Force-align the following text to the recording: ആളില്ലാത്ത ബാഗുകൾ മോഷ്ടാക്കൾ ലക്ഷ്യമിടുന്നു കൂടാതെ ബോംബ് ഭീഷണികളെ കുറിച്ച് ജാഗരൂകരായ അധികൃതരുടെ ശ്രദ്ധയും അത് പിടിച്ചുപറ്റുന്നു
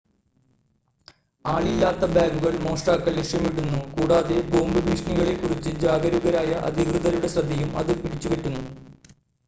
ആളില്ലാത്ത 1.45 2.05
ബാഗുകൾ 2.13 2.55
മോഷ്ടാക്കൾ 2.63 3.13
ലക്ഷ്യമിടുന്നു 3.17 3.81
കൂടാതെ 3.93 4.37
ബോംബ് 4.49 4.81
ഭീഷണികളെ 4.81 5.35
കുറിച്ച് 5.37 5.73
ജാഗരൂകരായ 5.79 6.51
അധികൃതരുടെ 6.69 7.29
ശ്രദ്ധയും 7.29 7.71
അത് 7.77 7.93
പിടിച്ചുപറ്റുന്നു 7.95 8.63